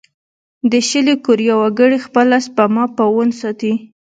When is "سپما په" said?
2.45-3.03